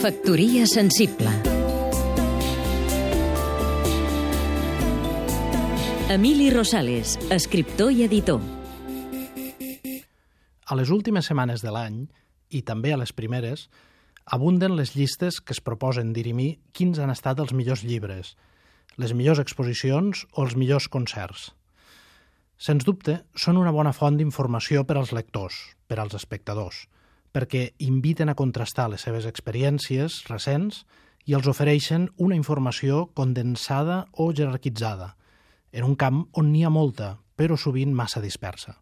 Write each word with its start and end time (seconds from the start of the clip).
Factoria 0.00 0.66
sensible. 0.66 1.30
Emili 6.08 6.50
Rosales, 6.50 7.18
escriptor 7.30 7.90
i 7.90 8.04
editor. 8.04 8.40
A 10.66 10.76
les 10.76 10.90
últimes 10.90 11.26
setmanes 11.26 11.64
de 11.64 11.72
l'any, 11.72 12.04
i 12.50 12.62
també 12.62 12.92
a 12.92 13.00
les 13.00 13.12
primeres, 13.16 13.66
abunden 14.26 14.76
les 14.76 14.94
llistes 14.94 15.40
que 15.40 15.56
es 15.56 15.62
proposen 15.64 16.12
dirimir 16.12 16.58
quins 16.76 16.98
han 17.00 17.10
estat 17.10 17.40
els 17.40 17.54
millors 17.56 17.82
llibres, 17.82 18.36
les 19.00 19.14
millors 19.16 19.40
exposicions 19.40 20.26
o 20.34 20.44
els 20.44 20.54
millors 20.60 20.86
concerts. 20.92 21.54
Sens 22.58 22.84
dubte, 22.84 23.24
són 23.34 23.56
una 23.56 23.72
bona 23.72 23.96
font 23.96 24.16
d'informació 24.20 24.84
per 24.84 25.00
als 25.00 25.12
lectors, 25.16 25.76
per 25.88 25.98
als 26.00 26.14
espectadors, 26.14 26.86
perquè 27.36 27.74
inviten 27.84 28.32
a 28.32 28.34
contrastar 28.38 28.86
les 28.88 29.02
seves 29.04 29.26
experiències 29.28 30.22
recents 30.30 30.86
i 31.28 31.34
els 31.36 31.48
ofereixen 31.50 32.06
una 32.16 32.38
informació 32.38 33.10
condensada 33.12 34.06
o 34.12 34.30
jerarquitzada, 34.32 35.10
en 35.76 35.84
un 35.84 35.98
camp 36.00 36.22
on 36.32 36.48
n'hi 36.48 36.64
ha 36.64 36.72
molta, 36.72 37.18
però 37.36 37.58
sovint 37.60 37.92
massa 37.92 38.22
dispersa. 38.24 38.78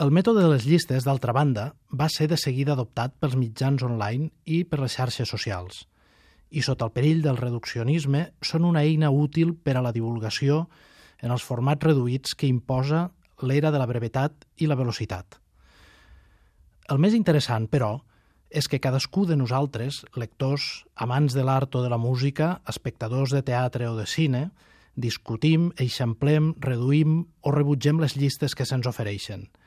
El 0.00 0.14
mètode 0.16 0.40
de 0.40 0.48
les 0.48 0.64
llistes, 0.64 1.04
d'altra 1.04 1.34
banda, 1.36 1.74
va 1.92 2.08
ser 2.08 2.30
de 2.30 2.38
seguida 2.40 2.72
adoptat 2.72 3.18
pels 3.20 3.36
mitjans 3.36 3.84
online 3.84 4.30
i 4.48 4.62
per 4.64 4.80
les 4.80 4.96
xarxes 4.96 5.28
socials, 5.28 5.82
i 6.48 6.64
sota 6.64 6.88
el 6.88 6.94
perill 6.96 7.20
del 7.26 7.36
reduccionisme 7.36 8.30
són 8.40 8.64
una 8.64 8.80
eina 8.80 9.12
útil 9.12 9.52
per 9.52 9.76
a 9.76 9.84
la 9.84 9.92
divulgació 9.92 10.62
en 11.20 11.36
els 11.36 11.44
formats 11.44 11.84
reduïts 11.84 12.32
que 12.32 12.48
imposa 12.48 13.10
l'era 13.44 13.68
de 13.68 13.82
la 13.82 13.90
brevetat 13.92 14.48
i 14.56 14.72
la 14.72 14.80
velocitat. 14.80 15.36
El 16.90 16.98
més 16.98 17.14
interessant, 17.14 17.68
però, 17.70 18.00
és 18.50 18.66
que 18.66 18.80
cadascú 18.82 19.24
de 19.26 19.36
nosaltres, 19.38 20.02
lectors, 20.18 20.84
amants 20.96 21.36
de 21.38 21.44
l'art 21.46 21.74
o 21.78 21.84
de 21.84 21.90
la 21.92 22.00
música, 22.02 22.60
espectadors 22.68 23.30
de 23.30 23.44
teatre 23.46 23.86
o 23.86 23.94
de 23.96 24.08
cine, 24.10 24.48
discutim, 24.96 25.70
eixamplem, 25.78 26.54
reduïm 26.58 27.22
o 27.46 27.54
rebutgem 27.54 28.02
les 28.02 28.18
llistes 28.18 28.58
que 28.58 28.66
se'ns 28.66 28.90
ofereixen– 28.90 29.48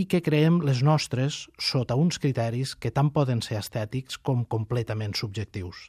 i 0.00 0.06
que 0.08 0.22
creem 0.24 0.60
les 0.64 0.82
nostres 0.86 1.46
sota 1.58 1.96
uns 1.98 2.20
criteris 2.22 2.74
que 2.78 2.92
tant 2.94 3.10
poden 3.12 3.42
ser 3.44 3.58
estètics 3.58 4.16
com 4.16 4.44
completament 4.54 5.16
subjectius. 5.18 5.88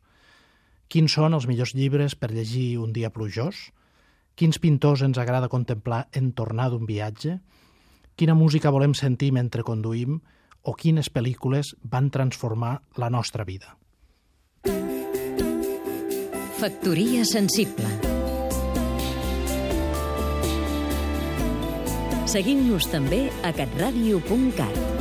Quins 0.91 1.13
són 1.15 1.37
els 1.37 1.47
millors 1.47 1.75
llibres 1.77 2.17
per 2.19 2.31
llegir 2.33 2.81
un 2.81 2.91
dia 2.91 3.11
plujós? 3.13 3.69
Quins 4.35 4.59
pintors 4.59 5.03
ens 5.05 5.19
agrada 5.21 5.51
contemplar 5.51 6.07
en 6.17 6.31
tornar 6.33 6.69
d'un 6.71 6.83
viatge? 6.89 7.37
Quina 8.17 8.35
música 8.35 8.73
volem 8.73 8.95
sentir 8.97 9.31
mentre 9.31 9.63
conduïm? 9.63 10.19
O 10.63 10.75
quines 10.77 11.09
pel·lícules 11.09 11.73
van 11.81 12.11
transformar 12.13 12.81
la 13.01 13.09
nostra 13.09 13.45
vida? 13.47 13.77
Factoria 16.61 17.25
sensible 17.25 18.11
Seguim-nos 22.31 22.85
també 22.87 23.25
a 23.43 23.51
catradio.cat. 23.51 25.00